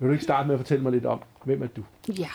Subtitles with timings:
[0.00, 1.82] Vil du ikke starte med at fortælle mig lidt om, hvem er du?
[2.08, 2.28] Ja.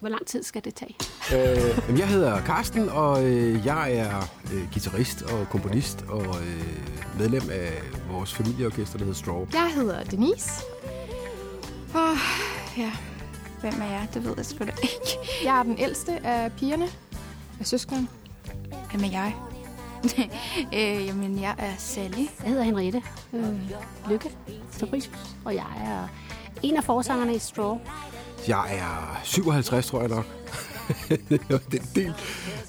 [0.00, 0.96] Hvor lang tid skal det tage?
[1.32, 4.16] Øh, jeg hedder Karsten, og øh, jeg er
[4.54, 7.72] øh, guitarist og komponist og øh, medlem af
[8.10, 9.46] vores familieorkester, der hedder Straw.
[9.52, 10.50] Jeg hedder Denise.
[11.94, 12.14] Og
[12.76, 12.92] ja,
[13.60, 14.08] hvem er jeg?
[14.14, 15.18] Det ved jeg selvfølgelig ikke.
[15.44, 16.86] Jeg er den ældste af pigerne,
[17.60, 18.08] af søskerne.
[18.90, 19.34] Hvem er jeg?
[20.74, 22.26] øh, jamen, jeg er Sally.
[22.42, 23.02] Jeg hedder Henriette
[23.32, 23.54] øh,
[24.10, 24.30] Lykke
[24.70, 26.08] Fabricius, og jeg er
[26.62, 27.78] en af forsangerne i Straw.
[28.48, 30.24] Jeg er 57, tror jeg nok.
[31.28, 32.14] det er en del.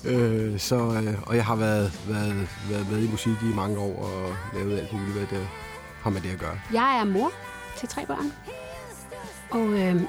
[0.06, 4.04] Øh, så, øh, og jeg har været, været, været med i musik i mange år
[4.04, 5.48] og lavet alt muligt, hvad det
[6.02, 6.60] har med det at gøre.
[6.74, 7.32] Jeg er mor
[7.78, 8.34] til tre børn,
[9.52, 10.02] og øh,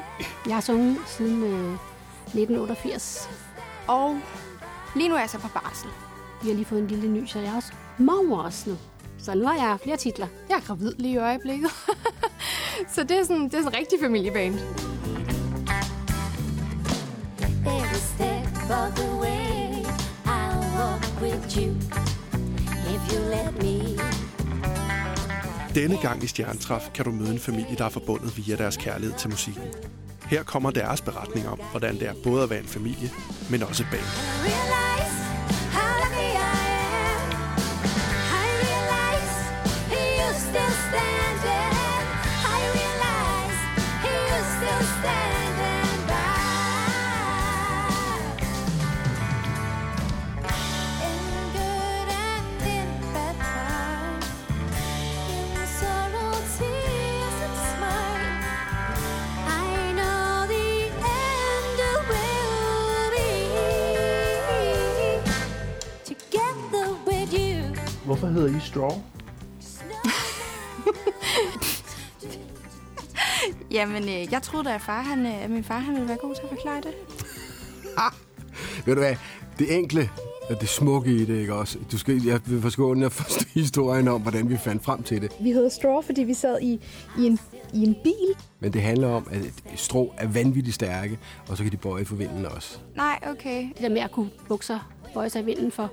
[0.47, 1.73] jeg har sunget siden øh,
[2.27, 3.29] 1988.
[3.89, 4.21] Og
[4.97, 5.91] lige nu er jeg så på barsel.
[6.43, 8.77] Vi har lige fået en lille ny, så jeg er også mor også nu.
[9.23, 10.27] Så nu har jeg flere titler.
[10.49, 11.71] Jeg er gravid lige i øjeblikket.
[12.95, 14.55] så det er sådan, det er sådan en rigtig familieband.
[17.67, 19.85] Every step of the way,
[20.25, 21.71] I'll walk with you
[22.95, 23.99] if you let me.
[25.75, 29.19] Denne gang i Stjernetræf kan du møde en familie, der er forbundet via deres kærlighed
[29.19, 29.63] til musikken.
[30.27, 33.11] Her kommer deres beretning om, hvordan det er både at være en familie,
[33.51, 35.20] men også band.
[68.33, 68.91] Hedder I Straw?
[73.77, 76.19] Jamen, øh, jeg troede da, at, far, han, øh, at min far han ville være
[76.21, 76.95] god til at forklare det.
[78.87, 79.17] Ved du hvad?
[79.59, 80.11] Det enkle
[80.51, 81.79] og det smukke i det, ikke også?
[81.93, 85.33] Du skal, jeg vil forskåne jer for historien om, hvordan vi fandt frem til det.
[85.41, 86.81] Vi hedder Straw, fordi vi sad i,
[87.19, 87.39] i, en,
[87.75, 88.45] i en bil.
[88.61, 89.41] Men det handler om, at
[89.77, 92.79] strå er vanvittigt stærke, og så kan de bøje for vinden også.
[92.97, 93.69] Nej, okay.
[93.69, 95.91] Det der med at kunne bukser bøje sig i vinden for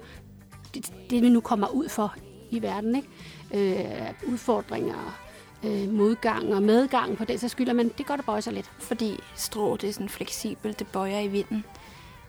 [0.73, 2.15] det, det, vi nu kommer ud for
[2.51, 2.95] i verden.
[2.95, 3.07] Ikke?
[3.53, 5.19] Øh, udfordringer,
[5.63, 8.71] øh, modgang og medgang på den så skylder, men det gør det bøje sig lidt.
[8.79, 11.63] Fordi strå, det er sådan fleksibelt, det bøjer i vinden.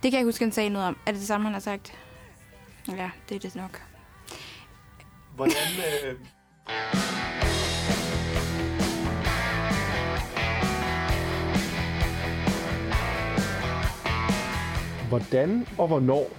[0.02, 0.96] Det kan jeg huske, han sagde noget om.
[1.06, 1.92] Er det det samme, han har sagt?
[2.88, 3.82] Ja, det er det nok.
[5.36, 5.56] Hvordan,
[6.04, 6.16] øh...
[15.08, 16.30] Hvordan og hvornår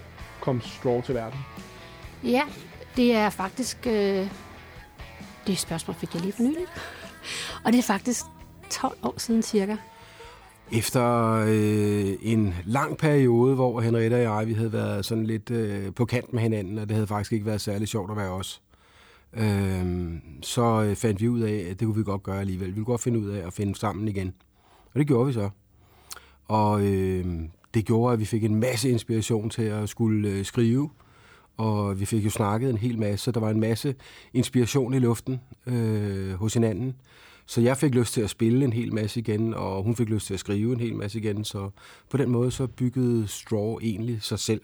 [0.42, 1.40] kom Straw til verden?
[2.24, 2.44] Ja,
[3.00, 3.88] det er faktisk...
[3.88, 4.28] Øh,
[5.48, 6.66] det spørgsmål fik jeg lige for nylig.
[7.66, 8.26] Og det er faktisk
[8.72, 9.76] 12 år siden cirka.
[10.72, 15.94] Efter øh, en lang periode, hvor Henriette og jeg vi havde været sådan lidt øh,
[15.94, 18.62] på kant med hinanden, og det havde faktisk ikke været særlig sjovt at være os,
[19.34, 20.12] øh,
[20.42, 22.68] så øh, fandt vi ud af, at det kunne vi godt gøre alligevel.
[22.68, 24.34] Vi ville godt finde ud af at finde sammen igen.
[24.94, 25.50] Og det gjorde vi så.
[26.46, 27.26] Og øh,
[27.74, 30.90] det gjorde, at vi fik en masse inspiration til at skulle øh, skrive.
[31.60, 33.96] Og vi fik jo snakket en hel masse, så der var en masse
[34.34, 36.96] inspiration i luften øh, hos hinanden.
[37.46, 40.28] Så jeg fik lyst til at spille en hel masse igen, og hun fik lyst
[40.28, 41.44] til at skrive en hel masse igen.
[41.44, 41.70] Så
[42.10, 44.62] på den måde så byggede Straw egentlig sig selv.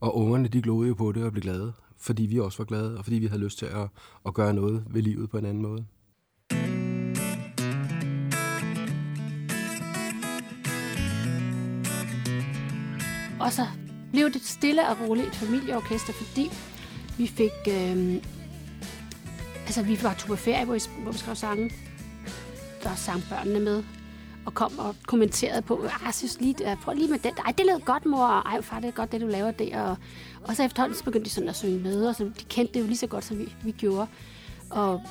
[0.00, 2.98] Og ungerne de glodede jo på det og blev glade, fordi vi også var glade,
[2.98, 3.88] og fordi vi havde lyst til at,
[4.26, 5.84] at gøre noget ved livet på en anden måde.
[13.40, 13.66] Og så
[14.16, 16.50] blev det stille og roligt et familieorkester, fordi
[17.18, 17.50] vi fik...
[17.68, 18.14] Øh,
[19.66, 21.72] altså, vi var tur på ferie, hvor vi, hvor vi skrev sange.
[22.82, 23.84] Der sang børnene med
[24.46, 27.32] og kom og kommenterede på, "Ah, jeg synes lige, uh, prøv lige med den.
[27.46, 28.26] Ej, det lød godt, mor.
[28.26, 29.80] Ej, far, det er godt, det du laver der.
[29.80, 29.96] Og,
[30.44, 32.80] og så efterhånden så begyndte de sådan at synge med, og så, de kendte det
[32.80, 34.06] jo lige så godt, som vi, vi gjorde.
[34.70, 35.02] Og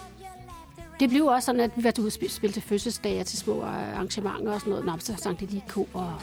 [1.00, 3.62] det blev også sådan, at vi var ude og spille, spille til fødselsdage til små
[3.62, 4.85] øh, arrangementer og sådan noget.
[4.85, 5.88] Nå, så sang de lige ko.
[5.94, 6.14] Og,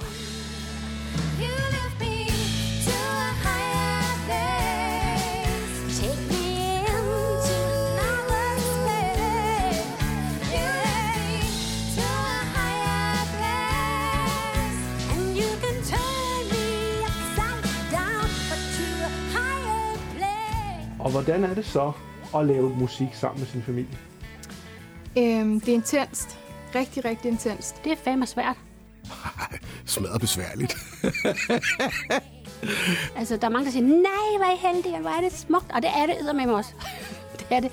[21.13, 21.93] hvordan er det så
[22.37, 23.99] at lave musik sammen med sin familie?
[25.19, 26.39] Øhm, det er intenst.
[26.75, 27.85] Rigtig, rigtig intenst.
[27.85, 28.57] det er fandme svært.
[29.87, 30.77] Smadret besværligt.
[33.17, 35.33] Altså, der er mange, der siger, nej, hvor er I heldige, og hvor er det
[35.33, 35.73] smukt.
[35.75, 36.71] Og det er det med mig også.
[37.39, 37.71] det er det.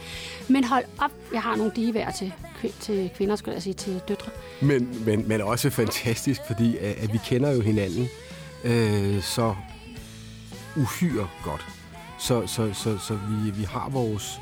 [0.47, 2.33] Men hold op, jeg har nogle diværer til
[2.79, 4.31] til kvinder, skulle jeg sige, til døtre.
[4.61, 8.09] Men, men, men også fantastisk, fordi at, at vi kender jo hinanden
[8.63, 9.55] øh, så
[10.75, 11.78] uhyre godt.
[12.19, 14.39] Så, så, så, så vi, vi har vores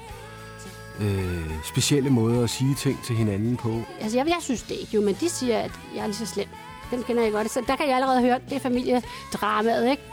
[1.00, 3.82] øh, specielle måder at sige ting til hinanden på.
[4.00, 6.26] Altså, jeg, jeg synes det ikke jo, men de siger, at jeg er lige så
[6.26, 6.48] slem.
[6.92, 7.52] Den kender jeg godt.
[7.52, 10.04] Så der kan jeg allerede høre, det er familiedramaet, ikke?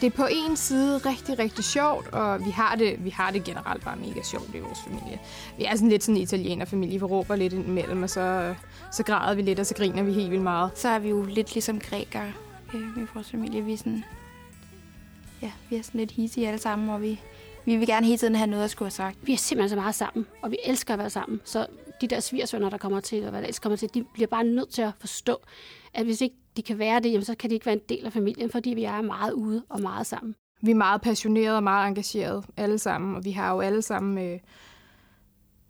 [0.00, 3.44] Det er på en side rigtig, rigtig sjovt, og vi har det, vi har det
[3.44, 5.20] generelt bare mega sjovt i vores familie.
[5.58, 8.54] Vi er sådan lidt sådan en italienerfamilie, vi råber lidt imellem, og så,
[8.92, 10.70] så græder vi lidt, og så griner vi helt vildt meget.
[10.74, 12.32] Så er vi jo lidt ligesom grækere
[12.74, 13.62] øh, i vores familie.
[13.62, 14.04] Vi er sådan,
[15.42, 17.20] ja, vi er sådan lidt hissige alle sammen, og vi,
[17.64, 19.18] vi vil gerne hele tiden have noget at skulle have sagt.
[19.22, 21.40] Vi er simpelthen så meget sammen, og vi elsker at være sammen.
[21.44, 21.66] Så
[22.00, 24.44] de der svigersønner, der kommer til, og hvad der ellers kommer til, de bliver bare
[24.44, 25.36] nødt til at forstå,
[25.94, 28.06] at hvis ikke de kan være det, jamen, så kan de ikke være en del
[28.06, 30.34] af familien, fordi vi er meget ude og meget sammen.
[30.62, 34.18] Vi er meget passionerede og meget engagerede alle sammen, og vi har jo alle sammen,
[34.18, 34.38] øh,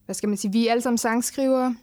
[0.04, 1.76] hvad skal man sige, vi er alle sammen sangskrivere,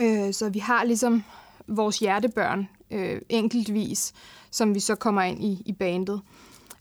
[0.00, 1.24] øh, så vi har ligesom
[1.66, 4.12] vores hjertebørn øh, enkeltvis,
[4.50, 6.20] som vi så kommer ind i, i bandet.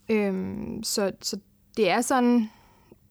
[0.09, 1.37] Øhm, så, så
[1.77, 2.49] det er sådan,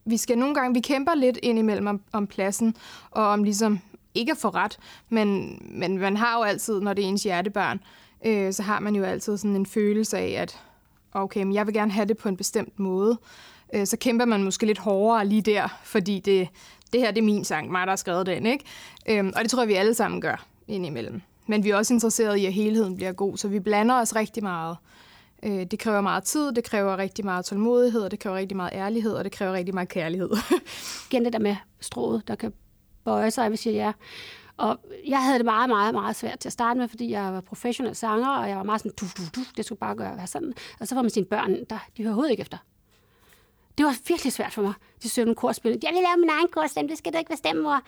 [0.05, 2.77] vi skal nogle gange, vi kæmper lidt ind imellem om, om pladsen,
[3.11, 3.81] og om ligesom
[4.15, 7.81] ikke at få ret, men, men man har jo altid, når det er ens hjertebørn,
[8.27, 10.61] øh, så har man jo altid sådan en følelse af, at
[11.13, 13.19] okay, men jeg vil gerne have det på en bestemt måde.
[13.75, 16.49] Øh, så kæmper man måske lidt hårdere lige der, fordi det,
[16.93, 18.65] det her det er min sang, mig der har skrevet den, ikke?
[19.09, 21.23] Øh, og det tror jeg, vi alle sammen gør indimellem.
[21.47, 24.43] Men vi er også interesserede i, at helheden bliver god, så vi blander os rigtig
[24.43, 24.77] meget.
[25.43, 28.73] Øh, det kræver meget tid, det kræver rigtig meget tålmodighed, og det kræver rigtig meget
[28.73, 30.31] ærlighed, og det kræver rigtig meget kærlighed.
[31.11, 32.53] Igen det der med strået, der kan
[33.05, 33.93] bøje sig, hvis jeg ja.
[34.57, 37.41] Og jeg havde det meget, meget, meget svært til at starte med, fordi jeg var
[37.41, 40.27] professionel sanger, og jeg var meget sådan, du, du, du, det skulle bare gøre være
[40.27, 40.55] sådan.
[40.81, 42.59] Og så var man sine børn, der, de hører overhovedet ikke efter.
[43.79, 44.73] Det var virkelig svært for mig.
[45.03, 45.79] De søgte en korspil.
[45.83, 47.81] Jeg vil lave min egen korstemme, det skal du ikke bestemme, mor.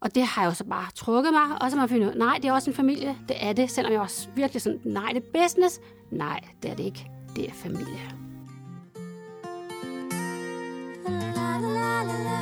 [0.00, 2.14] Og det har jeg jo så bare trukket mig, og så har man fundet ud,
[2.14, 3.16] nej, det er også en familie.
[3.28, 5.80] Det er det, selvom jeg også virkelig sådan, nej, det er business.
[6.10, 7.10] Nej, det er det ikke.
[7.36, 8.00] Det er familie.
[11.08, 12.38] La la la la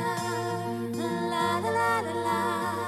[0.99, 2.84] la la la la la.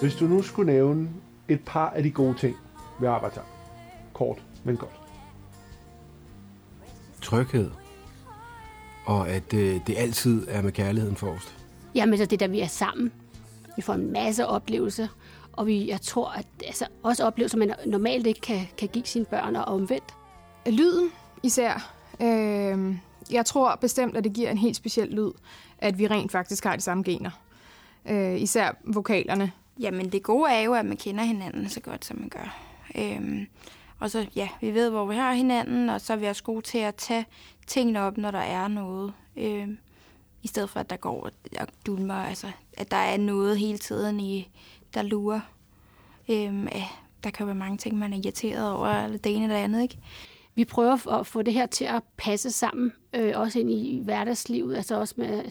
[0.00, 1.08] Hvis du nu skulle nævne
[1.48, 2.56] et par af de gode ting
[3.00, 3.42] ved sammen.
[4.12, 5.00] Kort, men godt.
[7.22, 7.70] Tryghed.
[9.06, 11.56] Og at øh, det altid er med kærligheden forrest.
[11.94, 13.12] Jamen, så det der, vi er sammen.
[13.76, 15.08] Vi får en masse oplevelser,
[15.52, 19.24] og vi, jeg tror, at altså, også oplevelser, man normalt ikke kan, kan give sine
[19.24, 20.14] børn og omvendt.
[20.66, 21.10] Lyden
[21.42, 21.94] især.
[22.22, 22.96] Øh,
[23.32, 25.30] jeg tror bestemt, at det giver en helt speciel lyd,
[25.78, 27.30] at vi rent faktisk har de samme gener.
[28.08, 29.52] Øh, især vokalerne.
[29.80, 32.60] Jamen det gode er jo, at man kender hinanden så godt, som man gør.
[32.94, 33.46] Øhm,
[33.98, 36.62] og så, ja, vi ved, hvor vi har hinanden, og så er vi også gode
[36.62, 37.26] til at tage
[37.66, 39.12] tingene op, når der er noget.
[39.36, 39.78] Øhm,
[40.42, 44.20] I stedet for, at der går og dulmer, altså, at der er noget hele tiden,
[44.20, 44.50] i,
[44.94, 45.40] der lurer.
[46.28, 46.84] Øhm, ja,
[47.24, 49.82] der kan være mange ting, man er irriteret over, eller det ene eller det andet,
[49.82, 49.98] ikke?
[50.54, 54.76] Vi prøver at få det her til at passe sammen, øh, også ind i hverdagslivet,
[54.76, 55.42] altså også med...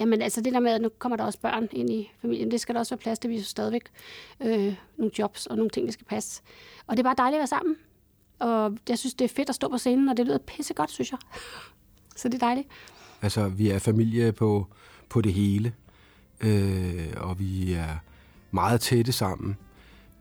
[0.00, 2.60] Jamen altså det der med, at nu kommer der også børn ind i familien, det
[2.60, 3.82] skal der også være plads til, vi har stadigvæk
[4.40, 6.42] øh, nogle jobs og nogle ting, vi skal passe.
[6.86, 7.76] Og det er bare dejligt at være sammen.
[8.38, 11.12] Og jeg synes, det er fedt at stå på scenen, og det lyder pissegodt, synes
[11.12, 11.18] jeg.
[12.16, 12.68] Så det er dejligt.
[13.22, 14.66] Altså, vi er familie på,
[15.08, 15.72] på det hele,
[16.40, 17.96] øh, og vi er
[18.50, 19.56] meget tætte sammen.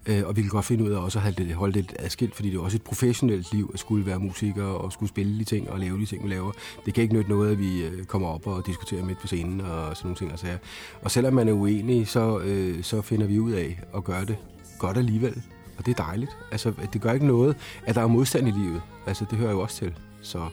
[0.08, 2.36] Øh, og vi kan godt finde ud af også at holde det, holde det adskilt,
[2.36, 5.44] fordi det er også et professionelt liv at skulle være musiker og skulle spille de
[5.44, 6.52] ting og lave de ting, vi laver.
[6.86, 9.62] Det kan ikke nytte noget, at vi øh, kommer op og diskuterer midt på scenen
[9.62, 10.32] og sådan nogle ting.
[10.34, 10.58] Og, sager.
[11.02, 14.38] og selvom man er uenig, så, øh, så finder vi ud af at gøre det
[14.80, 15.42] godt alligevel.
[15.78, 16.38] Og det er dejligt.
[16.52, 18.82] Altså, det gør ikke noget, at der er modstand i livet.
[19.08, 19.94] Altså, det hører jo også til.
[20.22, 20.46] Så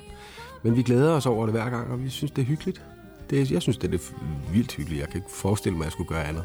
[0.63, 2.83] Men vi glæder os over det hver gang, og vi synes, det er hyggeligt.
[3.31, 3.99] Det, jeg synes, det er
[4.53, 5.01] vildt hyggeligt.
[5.01, 6.45] Jeg kan ikke forestille mig, at jeg skulle gøre andet.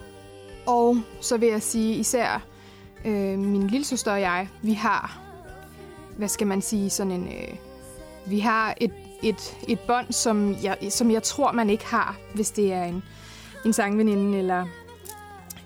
[0.65, 2.45] Og så vil jeg sige især,
[3.05, 5.21] øh, min lille søster og jeg, vi har,
[6.17, 7.27] hvad skal man sige, sådan en...
[7.27, 7.55] Øh,
[8.29, 12.51] vi har et, et, et bånd, som jeg, som jeg tror, man ikke har, hvis
[12.51, 13.03] det er en,
[13.65, 14.65] en sangveninde, eller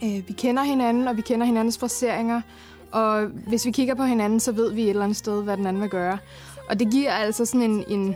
[0.04, 2.42] øh, vi kender hinanden, og vi kender hinandens fraseringer,
[2.92, 5.66] og hvis vi kigger på hinanden, så ved vi et eller andet sted, hvad den
[5.66, 6.18] anden vil gøre.
[6.70, 8.16] Og det giver altså sådan en, en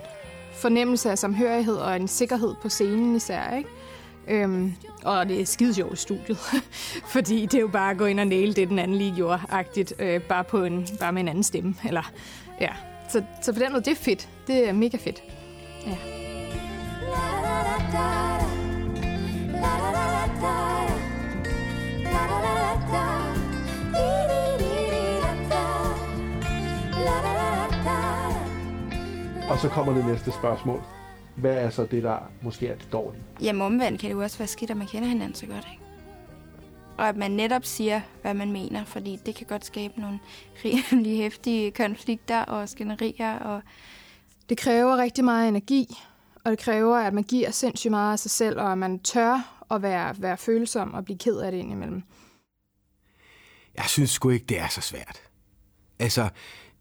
[0.54, 3.70] fornemmelse af samhørighed og en sikkerhed på scenen især, ikke?
[4.28, 6.38] Øhm, og det er skide sjovt i studiet,
[7.14, 9.40] fordi det er jo bare at gå ind og næle det, den anden lige gjorde,
[9.50, 11.76] agtigt, øh, bare, på en, bare med en anden stemme.
[11.88, 12.12] Eller,
[12.62, 12.70] ja.
[13.10, 14.30] så, så på den måde, det er fedt.
[14.48, 15.24] Det er mega fedt.
[15.88, 15.98] Ja.
[29.50, 30.82] Og så kommer det næste spørgsmål.
[31.38, 33.24] Hvad er så det, der måske er det dårlige?
[33.42, 35.84] Jamen omvendt kan det jo også være skidt, at man kender hinanden så godt, ikke?
[36.98, 40.20] Og at man netop siger, hvad man mener, fordi det kan godt skabe nogle
[40.66, 43.40] rimelig hæftige konflikter og skænderier.
[43.40, 43.62] Og...
[44.50, 45.98] Det kræver rigtig meget energi,
[46.44, 49.64] og det kræver, at man giver sindssygt meget af sig selv, og at man tør
[49.72, 52.04] at være, være følsom og blive ked af det indimellem.
[53.76, 55.22] Jeg synes sgu ikke, det er så svært.
[56.00, 56.30] Altså,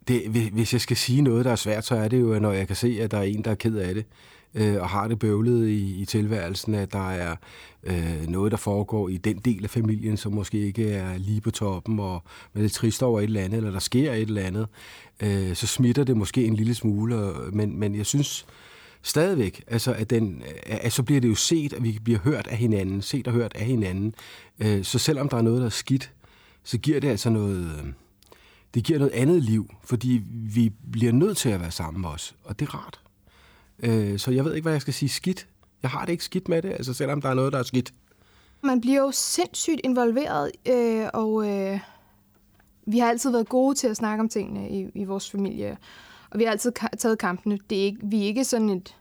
[0.08, 2.66] det, hvis jeg skal sige noget, der er svært, så er det jo, når jeg
[2.66, 4.06] kan se, at der er en, der er ked af det,
[4.54, 7.36] øh, og har det bøvlet i, i tilværelsen, at der er
[7.82, 11.50] øh, noget, der foregår i den del af familien, som måske ikke er lige på
[11.50, 14.42] toppen, og man er lidt trist over et eller andet, eller der sker et eller
[14.42, 14.66] andet,
[15.22, 18.46] øh, så smitter det måske en lille smule, og, men, men jeg synes
[19.02, 22.56] stadigvæk, altså, at, den, at så bliver det jo set, at vi bliver hørt af
[22.56, 24.14] hinanden, set og hørt af hinanden,
[24.58, 26.12] øh, så selvom der er noget, der er skidt,
[26.64, 27.64] så giver det altså noget...
[27.64, 27.92] Øh,
[28.74, 30.22] det giver noget andet liv, fordi
[30.54, 33.03] vi bliver nødt til at være sammen os, og det er rart.
[33.78, 35.46] Øh, så jeg ved ikke, hvad jeg skal sige skidt.
[35.82, 37.94] Jeg har det ikke skidt med det, altså selvom der er noget, der er skidt.
[38.62, 41.80] Man bliver jo sindssygt involveret, øh, og øh,
[42.86, 45.76] vi har altid været gode til at snakke om tingene i, i vores familie.
[46.30, 47.58] Og vi har altid taget kampene.
[47.70, 48.96] Det er ikke, vi er ikke sådan et...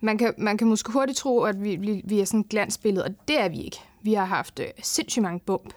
[0.00, 3.04] Man kan, man kan måske hurtigt tro, at vi, vi, vi er sådan et glansbillede,
[3.04, 3.78] og det er vi ikke.
[4.02, 5.74] Vi har haft øh, sindssygt mange bump.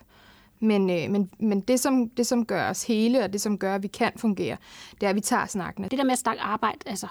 [0.59, 3.75] Men, øh, men, men det, som, det, som gør os hele, og det, som gør,
[3.75, 4.57] at vi kan fungere,
[4.91, 5.87] det er, at vi tager snakkene.
[5.89, 7.07] Det der med at snakke arbejde, altså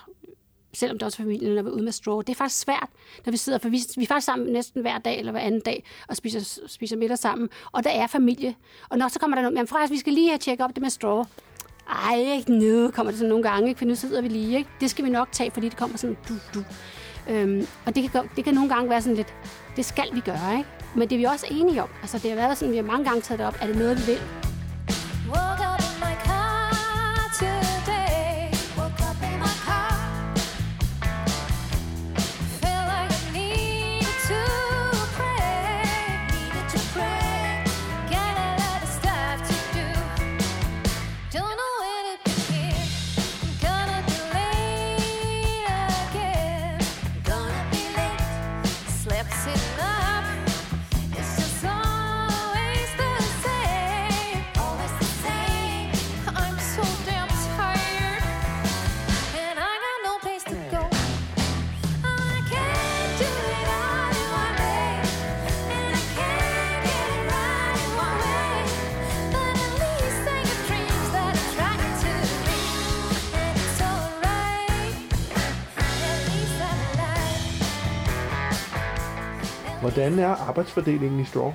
[0.73, 2.89] selvom det også er familien, når vi er ude med straw, det er faktisk svært,
[3.27, 5.61] når vi sidder, for vi, vi er faktisk sammen næsten hver dag eller hver anden
[5.61, 8.55] dag og spiser, spiser middag sammen, og der er familie.
[8.89, 10.75] Og når så kommer der noget, men faktisk, vi skal lige øh, have tjekket op
[10.75, 11.25] det med straw.
[11.89, 13.79] Ej, ikke nu kommer det sådan nogle gange, ikke?
[13.79, 14.59] for nu sidder vi lige.
[14.59, 14.71] Ikke?
[14.81, 16.65] Det skal vi nok tage, fordi det kommer sådan du, du.
[17.31, 19.35] Øhm, og det kan, det kan nogle gange være sådan lidt,
[19.77, 20.71] det skal vi gøre, ikke?
[20.95, 21.89] Men det er vi også enige om.
[22.03, 23.59] Altså, det har været sådan, vi har mange gange taget det op.
[23.61, 24.48] Er det noget, vi vil?
[79.81, 81.53] Hvordan er arbejdsfordelingen i Straw?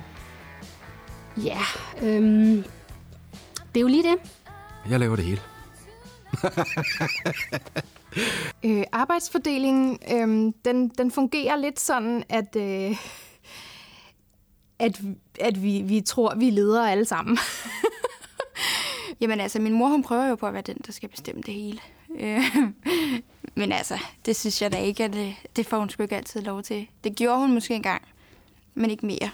[1.36, 1.58] Ja,
[2.02, 2.64] øhm,
[3.56, 4.16] det er jo lige det.
[4.90, 5.40] Jeg laver det hele.
[8.64, 12.96] øh, arbejdsfordelingen, øh, den, den fungerer lidt sådan, at, øh,
[14.78, 15.00] at,
[15.40, 17.38] at vi, vi tror, vi leder alle sammen.
[19.20, 21.54] Jamen altså, min mor hun prøver jo på at være den, der skal bestemme det
[21.54, 21.78] hele.
[22.18, 22.42] Øh,
[23.60, 26.40] men altså, det synes jeg da ikke, at det, det får hun sgu ikke altid
[26.40, 26.88] lov til.
[27.04, 28.02] Det gjorde hun måske engang,
[28.74, 29.30] men ikke mere.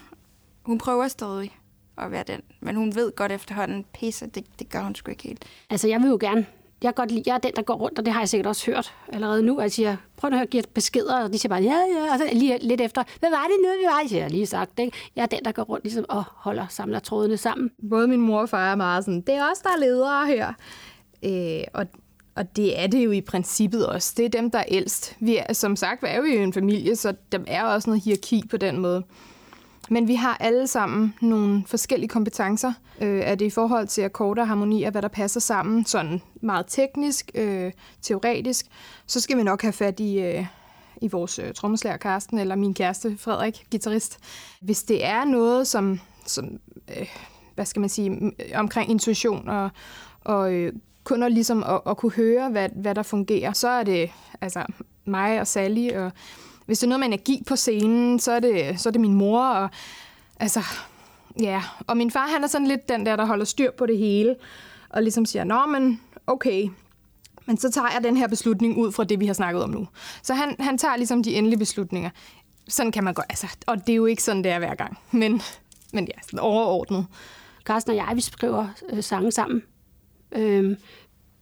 [0.63, 1.59] Hun prøver stadig
[1.99, 5.23] at være den, men hun ved godt efterhånden, pisse, det, det gør hun sgu ikke
[5.23, 5.45] helt.
[5.71, 6.47] Altså, jeg vil jo gerne
[6.83, 8.47] jeg er godt lide, jeg er den, der går rundt, og det har jeg sikkert
[8.47, 11.49] også hørt allerede nu, at jeg siger, prøv at høre, giver beskeder, og de siger
[11.49, 14.17] bare, ja, ja, og så lige lidt efter, hvad var det nu, vi var?
[14.17, 14.97] Jeg har lige sagt, ikke?
[15.17, 17.71] Jeg er den, der går rundt ligesom, og holder, samler trådene sammen.
[17.91, 20.53] Både min mor og far er meget sådan, det er os, der er ledere her.
[21.25, 21.87] Øh, og,
[22.41, 24.15] og det er det jo i princippet også.
[24.17, 25.17] Det er dem, der er ældst.
[25.21, 28.57] Vi er, som sagt, er jo en familie, så der er også noget hierarki på
[28.57, 29.03] den måde.
[29.91, 32.73] Men vi har alle sammen nogle forskellige kompetencer.
[33.01, 36.67] Øh, er det i forhold til akkorder og harmonier, hvad der passer sammen, sådan meget
[36.69, 38.67] teknisk, øh, teoretisk,
[39.07, 40.47] så skal vi nok have fat i, øh,
[41.03, 44.19] i vores øh, trommeslager Karsten, eller min kæreste Frederik, guitarist.
[44.61, 46.61] Hvis det er noget, som, som
[46.99, 47.07] øh,
[47.55, 49.71] hvad skal man sige, omkring intuition og,
[50.21, 50.73] og øh,
[51.11, 54.65] kun at, ligesom at, at kunne høre, hvad, hvad der fungerer, så er det altså
[55.05, 55.91] mig og Sally.
[55.93, 56.13] Og
[56.67, 59.15] hvis det er noget med energi på scenen, så er det, så er det min
[59.15, 59.45] mor.
[59.45, 59.71] Og,
[60.41, 60.61] altså,
[61.41, 61.63] ja.
[61.87, 64.37] og min far, han er sådan lidt den der, der holder styr på det hele.
[64.91, 66.69] Og ligesom siger, nå, men okay,
[67.47, 69.89] men så tager jeg den her beslutning ud fra det, vi har snakket om nu.
[70.23, 72.11] Så han, han tager ligesom de endelige beslutninger.
[72.69, 74.99] Sådan kan man godt, altså, og det er jo ikke sådan, det er hver gang.
[75.11, 75.43] Men,
[75.93, 77.07] men ja, sådan overordnet.
[77.65, 79.63] Carsten og jeg, vi skriver øh, sange sammen.
[80.33, 80.77] Øhm,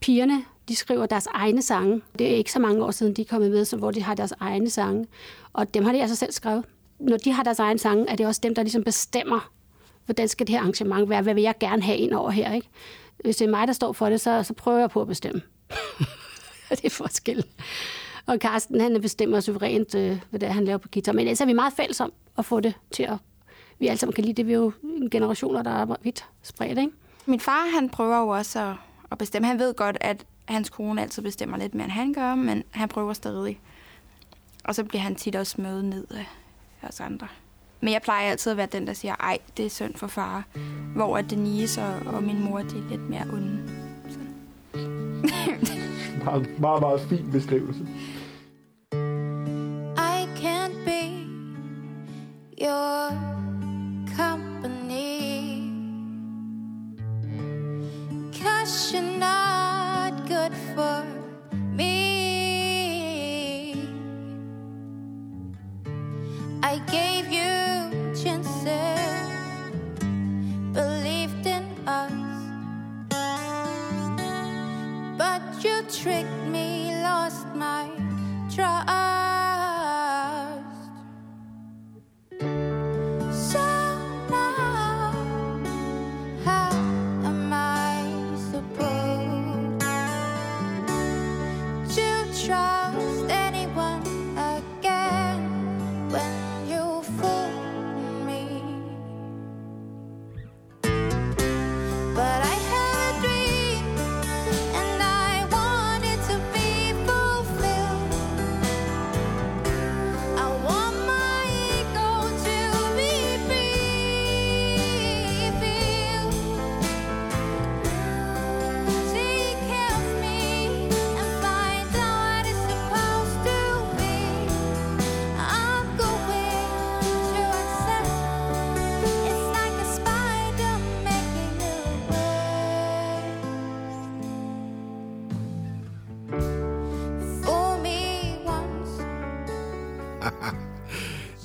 [0.01, 2.03] pigerne, de skriver deres egne sange.
[2.19, 4.15] Det er ikke så mange år siden, de er kommet med, så hvor de har
[4.15, 5.07] deres egne sange.
[5.53, 6.65] Og dem har de altså selv skrevet.
[6.99, 9.51] Når de har deres egne sange, er det også dem, der ligesom bestemmer,
[10.05, 11.23] hvordan skal det her arrangement være?
[11.23, 12.55] Hvad vil jeg gerne have ind over her?
[12.55, 12.69] Ikke?
[13.25, 15.43] Hvis det er mig, der står for det, så, så prøver jeg på at bestemme.
[16.71, 17.45] det er forskel.
[18.27, 21.13] Og Carsten, han bestemmer suverænt, øh, hvad det er, han laver på guitar.
[21.13, 23.17] Men ellers er vi meget fælles om at få det til at...
[23.79, 24.47] Vi alle sammen kan lide det.
[24.47, 24.73] Vi er jo
[25.11, 26.93] generationer, der er vidt spredt, ikke?
[27.27, 28.75] Min far, han prøver jo også at,
[29.11, 29.49] at bestemme.
[29.49, 32.89] Han ved godt, at hans kone altid bestemmer lidt mere, end han gør, men han
[32.89, 33.61] prøver stadig.
[34.65, 36.27] Og så bliver han tit også mødet ned af
[36.83, 37.29] os andre.
[37.81, 40.45] Men jeg plejer altid at være den, der siger, ej, det er synd for far.
[40.95, 43.63] Hvor at Denise og, og min mor, de er lidt mere onde.
[46.25, 47.87] Meget, meget, meget fin beskrivelse.
[49.97, 51.27] I can't be
[52.63, 53.38] your
[76.09, 77.88] tricked me, lost my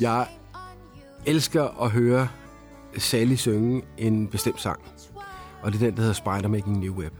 [0.04, 0.28] Jeg
[1.26, 2.28] elsker at høre
[2.98, 4.82] Sally synge en bestemt sang,
[5.62, 7.14] og det er den, der hedder Spider Making New Web.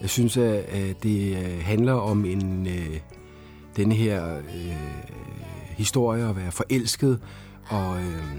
[0.00, 3.00] Jeg synes, at det øh, handler om en øh,
[3.76, 4.76] denne her øh,
[5.68, 7.20] historie at være forelsket
[7.68, 8.38] og, øh,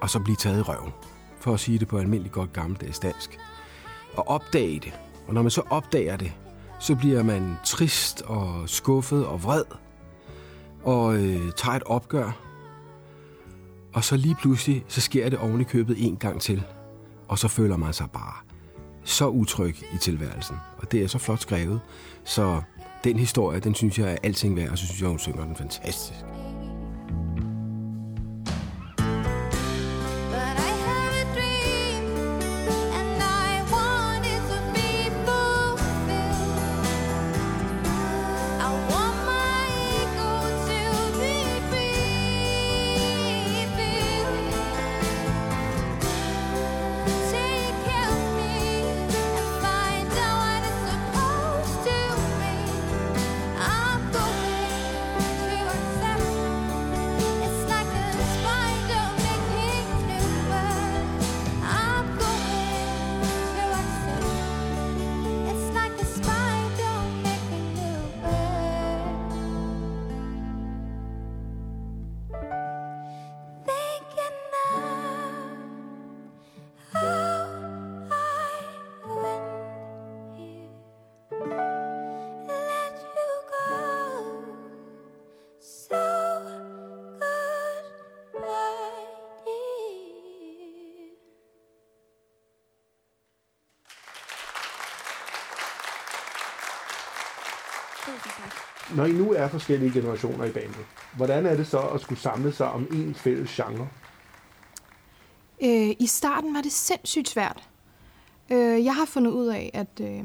[0.00, 0.92] og så blive taget i røven,
[1.40, 3.38] for at sige det på almindelig godt gammeldags dansk.
[4.14, 4.92] Og opdage det.
[5.28, 6.32] Og når man så opdager det,
[6.80, 9.64] så bliver man trist og skuffet og vred
[10.84, 12.38] og øh, tager et opgør.
[13.94, 16.62] Og så lige pludselig, så sker det oven i købet en gang til.
[17.28, 18.34] Og så føler man sig bare
[19.04, 20.56] så utryg i tilværelsen.
[20.78, 21.80] Og det er så flot skrevet.
[22.24, 22.62] Så
[23.04, 25.56] den historie, den synes jeg er alting værd, og så synes jeg, hun synger den
[25.56, 26.24] fantastisk.
[98.96, 102.52] Når I nu er forskellige generationer i bandet, hvordan er det så at skulle samle
[102.52, 103.88] sig om en fælles genre?
[105.64, 107.62] Øh, I starten var det sindssygt svært.
[108.50, 110.24] Øh, jeg har fundet ud af, at øh,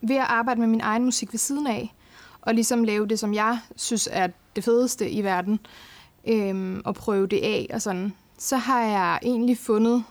[0.00, 1.94] ved at arbejde med min egen musik ved siden af,
[2.40, 5.60] og ligesom lave det, som jeg synes er det fedeste i verden,
[6.28, 10.04] øh, og prøve det af og sådan, så har jeg egentlig fundet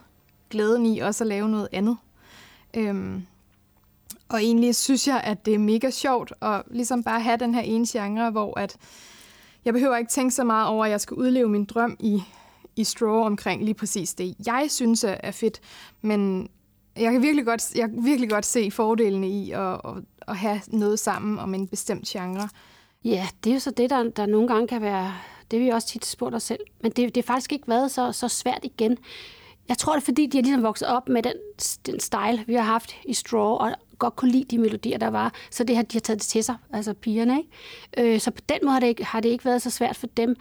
[0.49, 1.97] glæden i også at lave noget andet.
[2.73, 3.19] Øh,
[4.29, 7.61] og egentlig synes jeg, at det er mega sjovt at ligesom bare have den her
[7.61, 8.77] ene genre, hvor at
[9.65, 12.23] jeg behøver ikke tænke så meget over, at jeg skal udleve min drøm i,
[12.75, 15.59] i Straw omkring lige præcis det, jeg synes er er fedt.
[16.01, 16.49] Men
[16.97, 19.93] jeg kan virkelig godt, jeg kan virkelig godt se fordelene i at, at,
[20.27, 22.49] at have noget sammen om en bestemt genre.
[23.03, 25.13] Ja, det er jo så det, der, der nogle gange kan være...
[25.51, 26.59] Det har vi også tit spurgt os selv.
[26.83, 28.97] Men det, det har faktisk ikke været så, så svært igen.
[29.69, 31.33] Jeg tror, det er fordi, de har ligesom vokset op med den,
[31.85, 35.33] den style, vi har haft i Straw, og godt kunne lide de melodier, der var.
[35.51, 37.37] Så det har de har taget det til sig, altså pigerne.
[37.37, 38.13] Ikke?
[38.13, 40.07] Øh, så på den måde har det, ikke, har det ikke været så svært for
[40.07, 40.35] dem.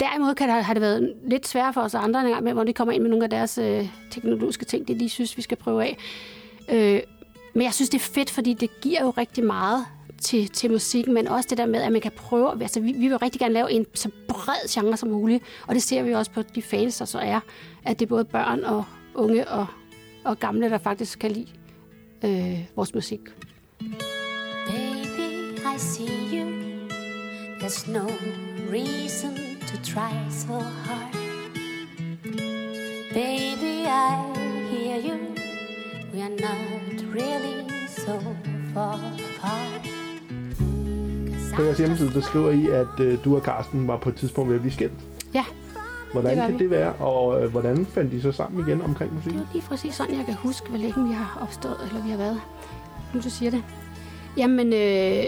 [0.00, 2.64] Derimod kan det, har det været lidt sværere for os andre en gang med, hvor
[2.64, 5.56] de kommer ind med nogle af deres øh, teknologiske ting, det de synes, vi skal
[5.56, 5.96] prøve af.
[6.68, 7.00] Øh,
[7.54, 9.86] men jeg synes, det er fedt, fordi det giver jo rigtig meget
[10.20, 12.62] til, til musikken, men også det der med, at man kan prøve...
[12.62, 15.82] Altså, vi, vi vil rigtig gerne lave en så bred genre som muligt, og det
[15.82, 17.40] ser vi også på de fans, der så er,
[17.84, 19.66] at det er både børn og unge og,
[20.24, 21.48] og gamle, der faktisk kan lide
[22.24, 23.20] øh, vores musik.
[24.66, 26.46] Baby, I see you.
[27.60, 28.06] There's no
[28.72, 31.16] reason to try so hard.
[33.14, 34.16] Baby, I
[34.70, 35.16] hear you.
[36.14, 38.20] We are not really so
[38.74, 39.86] far apart.
[41.56, 44.16] På jeres I hjemmeside, der skriver I, at øh, du og Karsten var på et
[44.16, 44.92] tidspunkt ved at blive skilt.
[45.34, 45.44] Ja,
[46.12, 46.58] Hvordan Det kan vi.
[46.58, 49.40] det være, og øh, hvordan fandt I så sammen igen omkring det musikken?
[49.40, 52.16] er lige præcis sådan, jeg kan huske, hvor længe vi har opstået, eller vi har
[52.16, 52.40] været.
[53.14, 53.62] Nu du siger det.
[54.36, 55.24] Jamen, øh,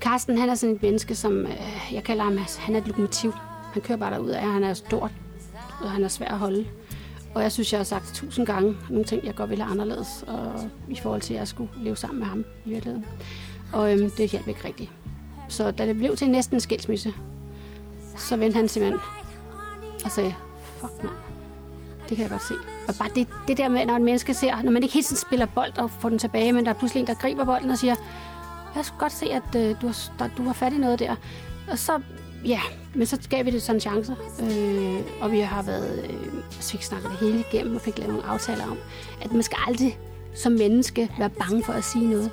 [0.00, 3.32] Carsten, han er sådan et menneske, som øh, jeg kalder ham, han er et lokomotiv.
[3.72, 5.10] Han kører bare derud af, han er stort,
[5.80, 6.66] og han er svær at holde.
[7.34, 10.24] Og jeg synes, jeg har sagt tusind gange nogle ting, jeg godt ville have anderledes,
[10.26, 10.52] og
[10.88, 13.04] i forhold til, at jeg skulle leve sammen med ham i virkeligheden.
[13.72, 14.90] Og øhm, det hjalp ikke rigtigt.
[15.48, 17.12] Så da det blev til næsten en skilsmisse,
[18.16, 19.00] så vendte han simpelthen
[20.04, 20.34] og sagde,
[20.80, 21.12] fuck nej,
[22.08, 22.54] det kan jeg godt se.
[22.88, 25.18] Og bare det, det der med, når en menneske ser, når man ikke helt sådan
[25.18, 27.78] spiller bold og får den tilbage, men der er pludselig en, der griber bolden og
[27.78, 27.94] siger,
[28.76, 31.16] jeg skal godt se, at øh, du, har, der, du har fat i noget der.
[31.70, 32.00] Og så,
[32.44, 32.60] ja,
[32.94, 34.16] men så gav vi det sådan en chance.
[34.42, 38.14] Øh, og vi har været, øh, så fik snakket det hele igennem og fik lavet
[38.14, 38.78] nogle aftaler om,
[39.22, 39.98] at man skal aldrig
[40.34, 42.30] som menneske være bange for at sige noget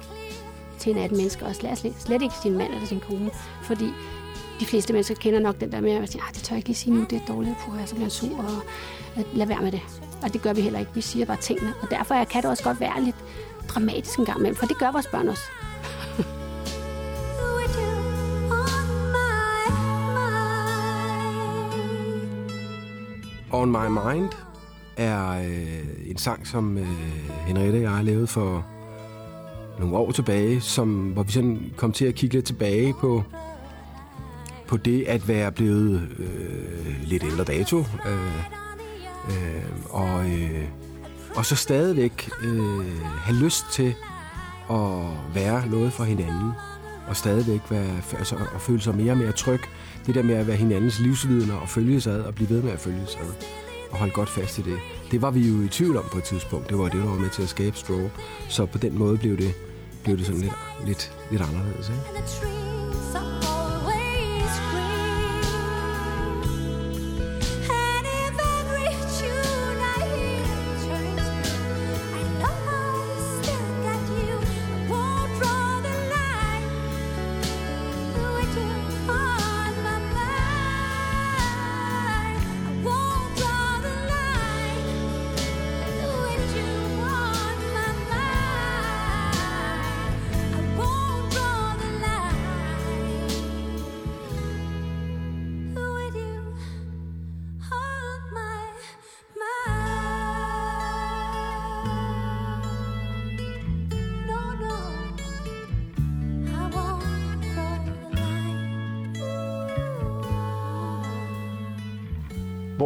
[0.80, 1.46] til en anden menneske.
[1.46, 3.30] Og slet, slet ikke sin mand eller sin kone.
[3.64, 3.90] Fordi
[4.60, 6.70] de fleste mennesker kender nok den der med, at sige, ah, det tør jeg ikke
[6.70, 8.62] lige sige nu, det er dårligt, puh, jeg så bliver sur, og
[9.16, 9.82] at lad være med det.
[10.24, 10.92] Og det gør vi heller ikke.
[10.96, 11.74] Vi siger bare tingene.
[11.82, 13.16] Og derfor kan det også godt være lidt
[13.68, 15.44] dramatisk en gang imellem, for det gør vores børn også.
[23.52, 24.04] on my mind.
[24.12, 24.30] On My Mind
[24.98, 26.88] er øh, en sang, som øh,
[27.48, 28.66] Henriette og jeg har lavet for
[29.80, 33.24] nogle år tilbage, som, hvor vi sådan kom til at kigge lidt tilbage på,
[34.68, 37.78] på det at være blevet øh, lidt ældre dato.
[37.80, 38.40] Øh,
[39.30, 40.64] øh, og, øh,
[41.36, 43.96] og så stadigvæk øh, have lyst til
[44.72, 44.90] at
[45.34, 46.52] være noget for hinanden,
[47.08, 49.60] og stadigvæk være, altså, at føle sig mere og mere tryg.
[50.06, 52.80] Det der med at være hinandens livsvidner og følges ad, og blive ved med at
[52.80, 53.46] følges ad,
[53.92, 54.78] og holde godt fast i det.
[55.12, 56.70] Det var vi jo i tvivl om på et tidspunkt.
[56.70, 58.10] Det var det, der var med til at skabe Straw.
[58.50, 59.54] Så på den måde blev det,
[60.04, 60.54] blev det sådan lidt,
[60.86, 61.90] lidt, lidt anderledes.
[61.90, 62.65] Ikke?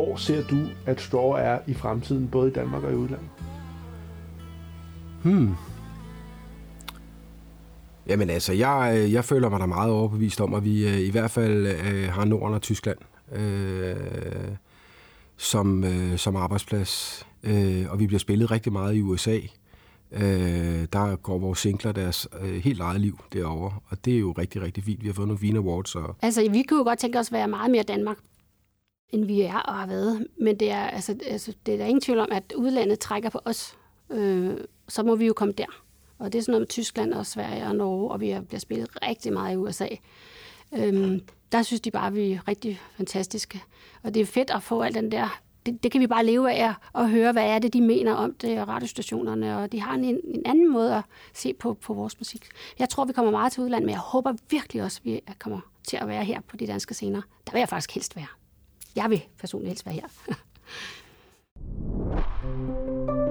[0.10, 3.30] Hvor ser du, at Straw er i fremtiden, både i Danmark og i udlandet?
[5.24, 5.50] Hmm.
[8.08, 11.12] Jamen altså, jeg, øh, jeg føler mig da meget overbevist om, at vi øh, i
[11.12, 12.98] hvert fald øh, har Norden og Tyskland
[13.32, 13.96] øh,
[15.38, 17.26] som, øh, som arbejdsplads.
[17.44, 19.40] Øh, og vi bliver spillet rigtig meget i USA.
[20.12, 24.32] Øh, der går vores singler deres øh, helt eget liv derovre, og det er jo
[24.32, 25.02] rigtig, rigtig fint.
[25.02, 27.34] Vi har fået nogle Wien Awards, og Altså, vi kunne jo godt tænke os at
[27.34, 28.18] være meget mere Danmark,
[29.12, 30.28] end vi er og har været.
[30.38, 33.40] Men det er, altså, altså, det er der ingen tvivl om, at udlandet trækker på
[33.46, 33.78] os.
[34.10, 35.84] Øh, så må vi jo komme der.
[36.20, 38.60] Og det er sådan noget med Tyskland og Sverige og Norge, og vi har bliver
[38.60, 39.88] spillet rigtig meget i USA.
[40.78, 43.64] Øhm, der synes de bare, at vi er rigtig fantastiske.
[44.04, 45.40] Og det er fedt at få al den der...
[45.66, 48.34] Det, det kan vi bare leve af at høre, hvad er det, de mener om
[48.34, 49.58] det, og radiostationerne.
[49.58, 52.48] Og de har en, en anden måde at se på, på vores musik.
[52.80, 55.60] Jeg tror, vi kommer meget til udlandet, men jeg håber virkelig også, at vi kommer
[55.88, 57.22] til at være her på de danske scener.
[57.46, 58.28] Der vil jeg faktisk helst være.
[58.96, 60.08] Jeg vil personligt helst være her.